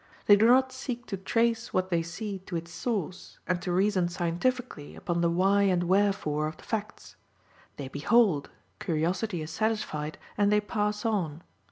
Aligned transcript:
They 0.25 0.35
do 0.35 0.47
not 0.47 0.71
seek 0.71 1.05
to 1.05 1.15
trace 1.17 1.75
what 1.75 1.91
they 1.91 2.01
see 2.01 2.39
to 2.47 2.55
its 2.55 2.71
source, 2.71 3.37
and 3.45 3.61
to 3.61 3.71
reason 3.71 4.09
scientifically 4.09 4.95
upon 4.95 5.21
the 5.21 5.29
why 5.29 5.61
and 5.61 5.83
wherefore 5.83 6.47
of 6.47 6.55
facts. 6.55 7.17
They 7.77 7.87
behold, 7.87 8.49
curiosity 8.79 9.43
is 9.43 9.51
satisfied, 9.51 10.17
and 10.39 10.51
they 10.51 10.59
pass 10.59 11.05
on. 11.05 11.43